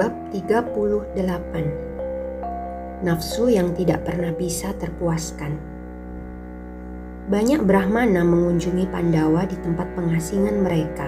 Bab 0.00 0.16
38 0.32 1.12
Nafsu 3.04 3.52
yang 3.52 3.76
tidak 3.76 4.08
pernah 4.08 4.32
bisa 4.32 4.72
terpuaskan 4.80 5.60
Banyak 7.28 7.68
Brahmana 7.68 8.24
mengunjungi 8.24 8.88
Pandawa 8.88 9.44
di 9.44 9.60
tempat 9.60 9.92
pengasingan 9.92 10.64
mereka. 10.64 11.04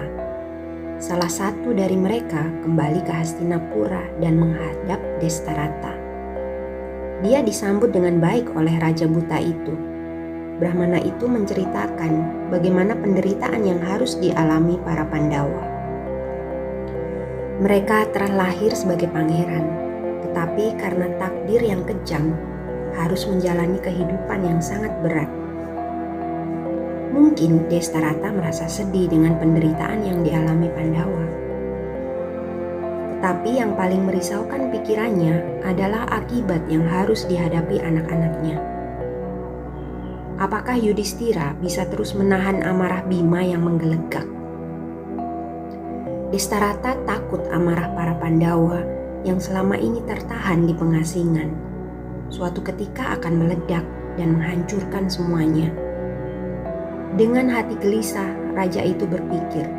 Salah 1.01 1.25
satu 1.25 1.73
dari 1.73 1.97
mereka 1.97 2.45
kembali 2.61 3.01
ke 3.01 3.09
Hastinapura 3.09 4.13
dan 4.21 4.37
menghadap 4.37 5.01
Destarata. 5.17 5.97
Dia 7.25 7.41
disambut 7.41 7.89
dengan 7.89 8.21
baik 8.21 8.53
oleh 8.53 8.77
Raja 8.77 9.09
Buta 9.09 9.41
itu. 9.41 9.73
Brahmana 10.61 11.01
itu 11.01 11.25
menceritakan 11.25 12.45
bagaimana 12.53 12.93
penderitaan 12.93 13.65
yang 13.65 13.81
harus 13.81 14.21
dialami 14.21 14.77
para 14.85 15.01
Pandawa. 15.09 15.72
Mereka 17.63 18.11
telah 18.11 18.43
lahir 18.43 18.75
sebagai 18.75 19.07
pangeran, 19.07 19.63
tetapi 20.19 20.75
karena 20.75 21.07
takdir 21.15 21.63
yang 21.63 21.87
kejam, 21.87 22.35
harus 22.91 23.23
menjalani 23.23 23.79
kehidupan 23.79 24.43
yang 24.43 24.59
sangat 24.59 24.91
berat. 24.99 25.31
Mungkin 27.15 27.71
Destarata 27.71 28.35
merasa 28.35 28.67
sedih 28.67 29.07
dengan 29.07 29.39
penderitaan 29.39 30.03
yang 30.03 30.27
dialami 30.27 30.67
Pandawa. 30.75 31.25
Tetapi 33.15 33.51
yang 33.55 33.79
paling 33.79 34.11
merisaukan 34.11 34.67
pikirannya 34.67 35.63
adalah 35.63 36.03
akibat 36.11 36.67
yang 36.67 36.83
harus 36.83 37.23
dihadapi 37.31 37.79
anak-anaknya. 37.79 38.59
Apakah 40.35 40.75
Yudhistira 40.75 41.55
bisa 41.63 41.87
terus 41.87 42.11
menahan 42.11 42.59
amarah 42.59 43.07
Bima 43.07 43.39
yang 43.39 43.63
menggelegak? 43.63 44.42
Destarata 46.33 46.97
takut 47.05 47.45
amarah 47.53 47.93
para 47.93 48.17
Pandawa 48.17 48.81
yang 49.21 49.37
selama 49.37 49.77
ini 49.77 50.01
tertahan 50.01 50.65
di 50.65 50.73
pengasingan. 50.73 51.53
Suatu 52.33 52.57
ketika 52.65 53.13
akan 53.21 53.45
meledak 53.45 53.85
dan 54.17 54.41
menghancurkan 54.41 55.05
semuanya. 55.05 55.69
Dengan 57.13 57.53
hati 57.53 57.77
gelisah, 57.77 58.33
raja 58.57 58.81
itu 58.81 59.05
berpikir, 59.05 59.69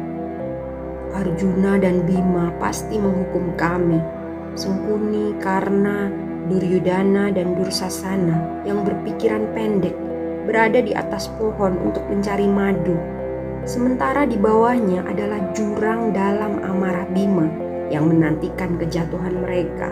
Arjuna 1.19 1.75
dan 1.75 2.07
Bima 2.07 2.55
pasti 2.63 3.03
menghukum 3.03 3.59
kami. 3.59 3.99
Sengkuni, 4.55 5.35
Karna, 5.43 6.07
Duryudana, 6.47 7.35
dan 7.35 7.59
Dursasana 7.59 8.63
yang 8.63 8.87
berpikiran 8.87 9.51
pendek 9.59 9.99
berada 10.47 10.79
di 10.79 10.95
atas 10.95 11.27
pohon 11.35 11.75
untuk 11.83 12.07
mencari 12.07 12.47
madu 12.47 12.95
Sementara 13.65 14.29
di 14.29 14.37
bawahnya 14.37 15.09
adalah 15.09 15.41
jurang 15.57 16.13
dalam 16.13 16.61
amarah 16.61 17.09
Bima 17.09 17.49
yang 17.89 18.13
menantikan 18.13 18.77
kejatuhan 18.77 19.41
mereka. 19.41 19.89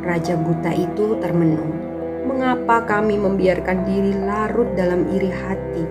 Raja 0.00 0.40
buta 0.40 0.72
itu 0.72 1.20
termenung. 1.20 1.76
Mengapa 2.24 2.88
kami 2.88 3.20
membiarkan 3.20 3.84
diri 3.84 4.16
larut 4.24 4.72
dalam 4.72 5.04
iri 5.12 5.28
hati? 5.28 5.84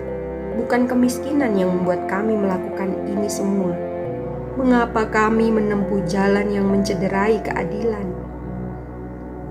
Bukan 0.58 0.90
kemiskinan 0.90 1.54
yang 1.54 1.70
membuat 1.70 2.10
kami 2.10 2.34
melakukan 2.34 3.06
ini 3.06 3.30
semua. 3.30 3.78
Mengapa 4.58 5.06
kami 5.06 5.54
menempuh 5.54 6.02
jalan 6.10 6.50
yang 6.50 6.66
mencederai 6.66 7.38
keadilan? 7.46 8.10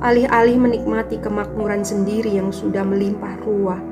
Alih-alih 0.03 0.59
menikmati 0.59 1.23
kemakmuran 1.23 1.87
sendiri 1.87 2.35
yang 2.35 2.51
sudah 2.51 2.83
melimpah 2.83 3.39
ruah, 3.47 3.92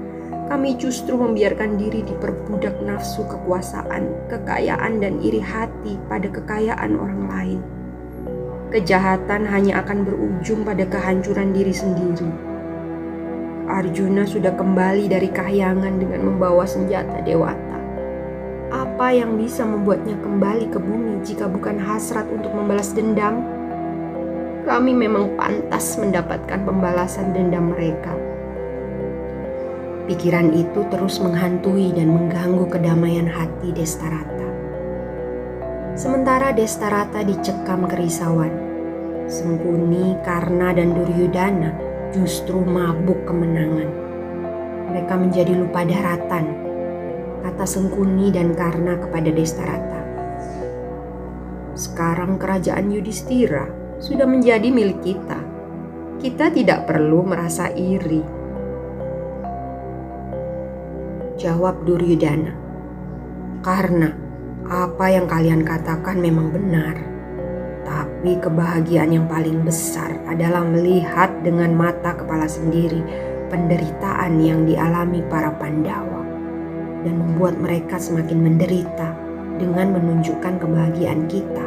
kami 0.51 0.75
justru 0.75 1.15
membiarkan 1.15 1.79
diri 1.79 2.03
diperbudak 2.03 2.83
nafsu 2.83 3.23
kekuasaan, 3.23 4.11
kekayaan, 4.27 4.99
dan 4.99 5.23
iri 5.23 5.39
hati 5.39 5.95
pada 6.11 6.27
kekayaan 6.27 6.99
orang 6.99 7.23
lain. 7.31 7.61
Kejahatan 8.75 9.47
hanya 9.47 9.79
akan 9.87 10.03
berujung 10.03 10.67
pada 10.67 10.83
kehancuran 10.91 11.55
diri 11.55 11.71
sendiri. 11.71 12.27
Arjuna 13.71 14.27
sudah 14.27 14.51
kembali 14.59 15.07
dari 15.07 15.31
kahyangan 15.31 16.03
dengan 16.03 16.35
membawa 16.35 16.67
senjata 16.67 17.23
dewata. 17.23 17.79
Apa 18.75 19.15
yang 19.15 19.39
bisa 19.39 19.63
membuatnya 19.63 20.19
kembali 20.19 20.67
ke 20.75 20.83
bumi 20.83 21.23
jika 21.23 21.47
bukan 21.47 21.79
hasrat 21.79 22.27
untuk 22.27 22.51
membalas 22.51 22.91
dendam? 22.91 23.47
Kami 24.67 24.99
memang 24.99 25.31
pantas 25.39 25.95
mendapatkan 25.95 26.59
pembalasan 26.67 27.31
dendam 27.31 27.71
mereka 27.71 28.30
Pikiran 30.11 30.51
itu 30.51 30.83
terus 30.91 31.23
menghantui 31.23 31.95
dan 31.95 32.11
mengganggu 32.11 32.67
kedamaian 32.67 33.31
hati 33.31 33.71
Destarata. 33.71 34.43
Sementara 35.95 36.51
Destarata 36.51 37.23
dicekam 37.23 37.87
kerisauan, 37.87 38.51
Sengkuni, 39.31 40.19
Karna, 40.27 40.75
dan 40.75 40.99
Duryudana 40.99 41.79
justru 42.11 42.59
mabuk 42.59 43.23
kemenangan. 43.23 43.87
Mereka 44.91 45.15
menjadi 45.15 45.55
lupa 45.55 45.87
daratan, 45.87 46.59
kata 47.47 47.63
Sengkuni 47.63 48.35
dan 48.35 48.59
Karna 48.59 48.99
kepada 48.99 49.31
Destarata. 49.31 50.03
Sekarang 51.79 52.35
kerajaan 52.35 52.91
Yudhistira 52.91 53.71
sudah 54.03 54.27
menjadi 54.27 54.75
milik 54.75 55.07
kita. 55.07 55.39
Kita 56.19 56.51
tidak 56.51 56.91
perlu 56.91 57.23
merasa 57.23 57.71
iri 57.71 58.40
Jawab 61.41 61.89
Duryudana. 61.89 62.53
Karena 63.65 64.13
apa 64.69 65.09
yang 65.09 65.25
kalian 65.25 65.65
katakan 65.65 66.21
memang 66.21 66.53
benar. 66.53 66.93
Tapi 67.81 68.37
kebahagiaan 68.37 69.09
yang 69.09 69.25
paling 69.25 69.65
besar 69.65 70.21
adalah 70.29 70.61
melihat 70.69 71.33
dengan 71.41 71.73
mata 71.73 72.13
kepala 72.13 72.45
sendiri 72.45 73.01
penderitaan 73.49 74.37
yang 74.37 74.69
dialami 74.69 75.25
para 75.33 75.49
Pandawa 75.57 76.21
dan 77.09 77.17
membuat 77.17 77.57
mereka 77.57 77.97
semakin 77.97 78.37
menderita 78.37 79.09
dengan 79.57 79.97
menunjukkan 79.97 80.61
kebahagiaan 80.61 81.25
kita. 81.25 81.67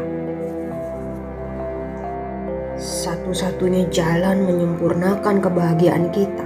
Satu-satunya 2.77 3.89
jalan 3.89 4.45
menyempurnakan 4.45 5.41
kebahagiaan 5.41 6.13
kita 6.13 6.45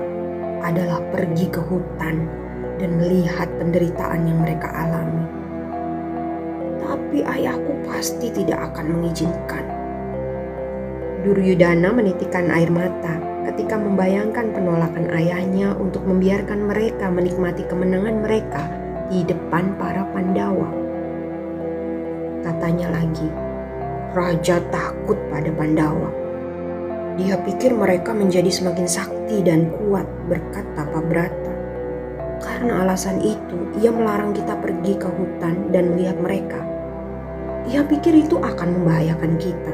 adalah 0.64 1.04
pergi 1.12 1.52
ke 1.52 1.60
hutan 1.60 2.47
dan 2.78 2.98
melihat 2.98 3.50
penderitaan 3.58 4.26
yang 4.26 4.40
mereka 4.42 4.70
alami. 4.72 5.26
Tapi 6.82 7.20
ayahku 7.26 7.74
pasti 7.90 8.32
tidak 8.32 8.72
akan 8.74 8.98
mengizinkan. 8.98 9.66
Duryudana 11.26 11.92
menitikkan 11.92 12.48
air 12.54 12.70
mata 12.70 13.18
ketika 13.52 13.76
membayangkan 13.76 14.54
penolakan 14.54 15.10
ayahnya 15.12 15.74
untuk 15.76 16.06
membiarkan 16.06 16.70
mereka 16.70 17.10
menikmati 17.10 17.66
kemenangan 17.66 18.22
mereka 18.22 18.64
di 19.08 19.24
depan 19.24 19.76
para 19.80 20.04
Pandawa. 20.12 20.70
Katanya 22.44 22.96
lagi, 22.96 23.28
Raja 24.16 24.62
takut 24.72 25.20
pada 25.28 25.52
Pandawa. 25.52 26.10
Dia 27.18 27.34
pikir 27.42 27.74
mereka 27.74 28.14
menjadi 28.14 28.48
semakin 28.48 28.86
sakti 28.86 29.42
dan 29.42 29.74
kuat 29.74 30.06
berkat 30.30 30.64
tapa 30.78 31.02
brata. 31.02 31.47
Karena 32.38 32.86
alasan 32.86 33.18
itu, 33.22 33.58
ia 33.82 33.90
melarang 33.90 34.34
kita 34.34 34.58
pergi 34.62 34.94
ke 34.98 35.10
hutan 35.10 35.74
dan 35.74 35.94
melihat 35.98 36.18
mereka. 36.22 36.62
Ia 37.68 37.84
pikir 37.84 38.14
itu 38.16 38.38
akan 38.40 38.80
membahayakan 38.80 39.34
kita. 39.42 39.74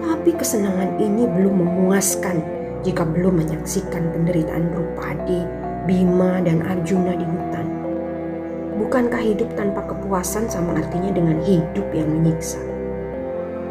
Tapi 0.00 0.30
kesenangan 0.36 0.98
ini 0.98 1.24
belum 1.24 1.64
memuaskan 1.64 2.42
jika 2.82 3.04
belum 3.04 3.40
menyaksikan 3.40 4.12
penderitaan 4.12 4.72
Drupadi, 4.72 5.46
Bima, 5.86 6.42
dan 6.44 6.60
Arjuna 6.66 7.14
di 7.16 7.24
hutan. 7.24 7.66
Bukankah 8.80 9.20
hidup 9.20 9.52
tanpa 9.54 9.84
kepuasan 9.86 10.48
sama 10.48 10.80
artinya 10.80 11.12
dengan 11.12 11.38
hidup 11.44 11.86
yang 11.92 12.08
menyiksa? 12.08 12.58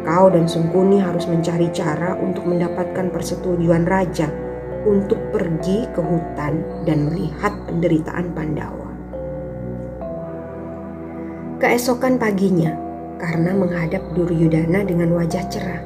Kau 0.07 0.31
dan 0.31 0.47
Sungkuni 0.47 1.03
harus 1.03 1.27
mencari 1.27 1.67
cara 1.75 2.15
untuk 2.15 2.47
mendapatkan 2.47 3.11
persetujuan 3.11 3.83
raja 3.83 4.31
untuk 4.87 5.18
pergi 5.29 5.85
ke 5.93 6.01
hutan 6.01 6.61
dan 6.83 7.09
melihat 7.09 7.53
penderitaan 7.65 8.33
Pandawa. 8.33 8.89
Keesokan 11.59 12.15
paginya, 12.19 12.71
karena 13.19 13.51
menghadap 13.51 14.01
Duryudana 14.15 14.83
dengan 14.87 15.11
wajah 15.13 15.45
cerah, 15.51 15.83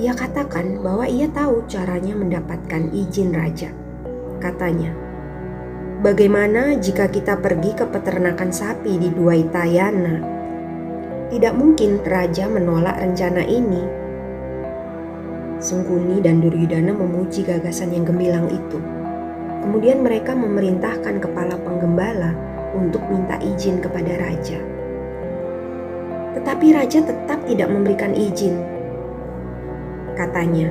ia 0.00 0.16
katakan 0.16 0.80
bahwa 0.80 1.04
ia 1.04 1.28
tahu 1.28 1.64
caranya 1.68 2.16
mendapatkan 2.16 2.88
izin 2.90 3.36
raja. 3.36 3.70
Katanya, 4.40 5.04
Bagaimana 6.04 6.76
jika 6.76 7.08
kita 7.08 7.40
pergi 7.40 7.72
ke 7.72 7.88
peternakan 7.88 8.52
sapi 8.52 9.00
di 9.00 9.08
Duaitayana? 9.08 10.20
Tidak 11.32 11.54
mungkin 11.56 12.04
raja 12.04 12.44
menolak 12.44 13.00
rencana 13.00 13.40
ini. 13.40 14.03
Sengkuni 15.64 16.20
dan 16.20 16.44
Duryudana 16.44 16.92
memuji 16.92 17.40
gagasan 17.40 17.96
yang 17.96 18.04
gemilang 18.04 18.52
itu. 18.52 18.76
Kemudian 19.64 20.04
mereka 20.04 20.36
memerintahkan 20.36 21.24
kepala 21.24 21.56
penggembala 21.56 22.36
untuk 22.76 23.00
minta 23.08 23.40
izin 23.40 23.80
kepada 23.80 24.12
raja. 24.20 24.60
Tetapi 26.36 26.66
raja 26.76 27.00
tetap 27.00 27.48
tidak 27.48 27.72
memberikan 27.72 28.12
izin. 28.12 28.60
Katanya, 30.12 30.68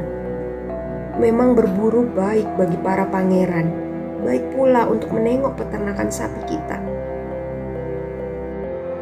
memang 1.17 1.57
berburu 1.57 2.05
baik 2.13 2.45
bagi 2.53 2.77
para 2.77 3.09
pangeran 3.09 3.83
baik 4.23 4.45
pula 4.55 4.87
untuk 4.87 5.11
menengok 5.11 5.59
peternakan 5.59 6.07
sapi 6.07 6.41
kita. 6.47 6.77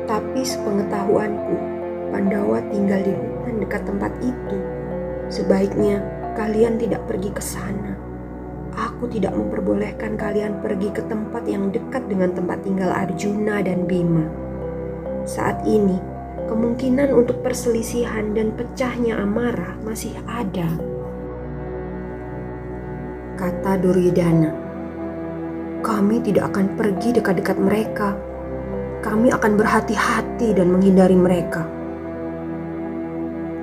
Tapi 0.10 0.42
sepengetahuanku, 0.42 1.56
Pandawa 2.12 2.60
tinggal 2.68 3.00
di 3.06 3.14
hutan 3.16 3.56
dekat 3.64 3.82
tempat 3.88 4.12
itu. 4.20 4.81
Sebaiknya 5.32 6.04
kalian 6.36 6.76
tidak 6.76 7.08
pergi 7.08 7.32
ke 7.32 7.40
sana. 7.40 7.96
Aku 8.76 9.08
tidak 9.08 9.32
memperbolehkan 9.32 10.20
kalian 10.20 10.60
pergi 10.60 10.92
ke 10.92 11.08
tempat 11.08 11.48
yang 11.48 11.72
dekat 11.72 12.04
dengan 12.12 12.36
tempat 12.36 12.60
tinggal 12.68 12.92
Arjuna 12.92 13.64
dan 13.64 13.88
Bima. 13.88 14.28
Saat 15.24 15.64
ini, 15.64 15.96
kemungkinan 16.52 17.16
untuk 17.16 17.40
perselisihan 17.40 18.36
dan 18.36 18.52
pecahnya 18.60 19.24
amarah 19.24 19.80
masih 19.88 20.12
ada. 20.28 20.68
Kata 23.40 23.80
Duryudana. 23.80 24.52
Kami 25.80 26.20
tidak 26.28 26.52
akan 26.52 26.76
pergi 26.76 27.16
dekat-dekat 27.16 27.56
mereka. 27.56 28.20
Kami 29.00 29.32
akan 29.32 29.52
berhati-hati 29.56 30.60
dan 30.60 30.76
menghindari 30.76 31.16
mereka. 31.16 31.66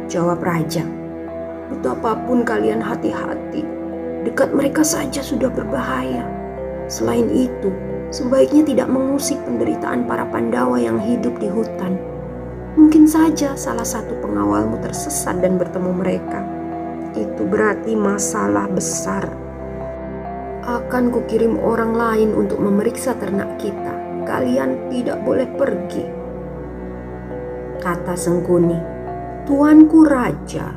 Jawab 0.09 0.41
raja, 0.43 0.98
betapapun 1.69 2.45
kalian 2.45 2.81
hati-hati, 2.81 3.65
dekat 4.25 4.53
mereka 4.53 4.81
saja 4.85 5.21
sudah 5.21 5.53
berbahaya. 5.53 6.25
Selain 6.89 7.29
itu, 7.29 7.69
sebaiknya 8.09 8.65
tidak 8.65 8.89
mengusik 8.89 9.37
penderitaan 9.45 10.09
para 10.09 10.25
Pandawa 10.29 10.81
yang 10.81 10.97
hidup 10.97 11.37
di 11.37 11.49
hutan. 11.53 12.01
Mungkin 12.79 13.05
saja 13.05 13.59
salah 13.59 13.85
satu 13.85 14.17
pengawalmu 14.25 14.81
tersesat 14.81 15.43
dan 15.45 15.61
bertemu 15.61 15.93
mereka. 15.93 16.41
Itu 17.13 17.45
berarti 17.49 17.97
masalah 17.99 18.71
besar 18.71 19.49
akan 20.69 21.09
kukirim 21.09 21.57
orang 21.65 21.97
lain 21.97 22.31
untuk 22.37 22.61
memeriksa 22.61 23.17
ternak 23.17 23.57
kita. 23.57 23.97
Kalian 24.29 24.93
tidak 24.93 25.25
boleh 25.25 25.49
pergi. 25.57 26.05
Kata 27.81 28.13
Sengkuni, 28.13 28.77
Tuanku 29.49 30.05
Raja, 30.05 30.69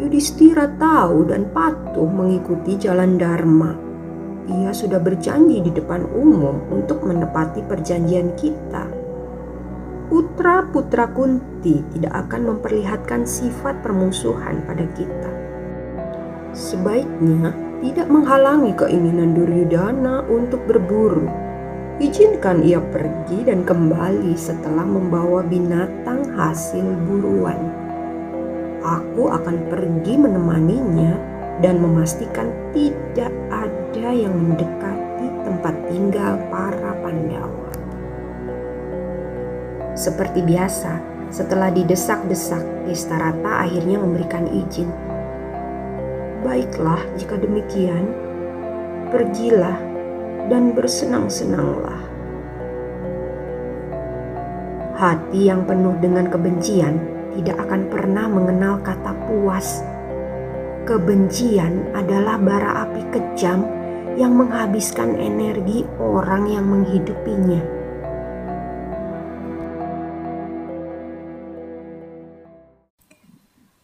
Yudhistira 0.00 0.64
tahu 0.80 1.28
dan 1.28 1.52
patuh 1.52 2.08
mengikuti 2.08 2.80
jalan 2.80 3.20
Dharma. 3.20 3.76
Ia 4.48 4.72
sudah 4.72 4.96
berjanji 4.96 5.60
di 5.60 5.68
depan 5.68 6.08
umum 6.16 6.56
untuk 6.72 7.04
menepati 7.04 7.60
perjanjian 7.68 8.32
kita. 8.32 8.88
Putra-putra 10.08 11.04
Kunti 11.12 11.84
tidak 11.92 12.16
akan 12.16 12.56
memperlihatkan 12.56 13.28
sifat 13.28 13.84
permusuhan 13.84 14.64
pada 14.64 14.88
kita. 14.96 15.30
Sebaiknya 16.56 17.52
tidak 17.84 18.08
menghalangi 18.08 18.72
keinginan 18.80 19.36
Duryudana 19.36 20.24
untuk 20.32 20.64
berburu. 20.64 21.28
Izinkan 22.00 22.64
ia 22.64 22.80
pergi 22.80 23.44
dan 23.44 23.68
kembali 23.68 24.32
setelah 24.32 24.88
membawa 24.88 25.44
binatang 25.44 26.24
hasil 26.40 26.88
buruan. 27.04 27.89
Aku 28.80 29.28
akan 29.28 29.68
pergi 29.68 30.16
menemaninya 30.16 31.12
dan 31.60 31.84
memastikan 31.84 32.48
tidak 32.72 33.28
ada 33.52 34.08
yang 34.08 34.32
mendekati 34.32 35.28
tempat 35.44 35.74
tinggal 35.92 36.40
para 36.48 36.96
Pandawa. 37.04 37.72
Seperti 39.92 40.40
biasa, 40.40 40.96
setelah 41.28 41.68
didesak-desak, 41.68 42.88
Istarata 42.88 43.68
akhirnya 43.68 44.00
memberikan 44.00 44.48
izin 44.48 44.88
Baiklah, 46.40 47.04
jika 47.20 47.36
demikian, 47.36 48.08
pergilah 49.12 49.76
dan 50.48 50.72
bersenang-senanglah. 50.72 52.00
Hati 54.96 55.52
yang 55.52 55.68
penuh 55.68 56.00
dengan 56.00 56.32
kebencian 56.32 56.96
tidak 57.38 57.56
akan 57.62 57.86
pernah 57.86 58.26
mengenal 58.26 58.82
kata 58.82 59.14
puas. 59.28 59.86
Kebencian 60.84 61.94
adalah 61.94 62.36
bara 62.40 62.88
api 62.88 63.02
kejam 63.14 63.62
yang 64.18 64.34
menghabiskan 64.34 65.14
energi 65.14 65.86
orang 66.02 66.50
yang 66.50 66.66
menghidupinya. 66.66 67.62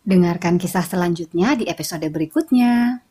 Dengarkan 0.07 0.59
kisah 0.59 0.87
selanjutnya 0.87 1.59
di 1.59 1.67
episode 1.67 2.07
berikutnya. 2.07 3.06